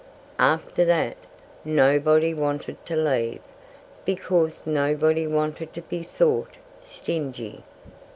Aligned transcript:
After 0.39 0.83
that, 0.85 1.15
nobody 1.63 2.33
wanted 2.33 2.83
to 2.87 2.95
leave, 2.95 3.39
because 4.03 4.65
nobody 4.65 5.27
wanted 5.27 5.73
to 5.75 5.83
be 5.83 6.01
thought 6.01 6.53
stingy. 6.79 7.63